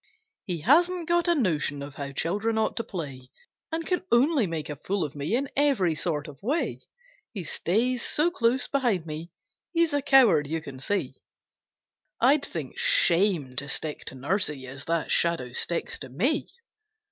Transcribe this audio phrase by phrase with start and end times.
[0.47, 3.29] He hasn't got a notion of how children ought to play,
[3.71, 6.79] And can only make a fool of me in every sort of way.
[7.35, 9.29] He stays so close beside me,
[9.73, 11.21] he's a coward you can see;
[12.19, 16.47] I'd think shame to stick to nursie as that shadow sticks to me!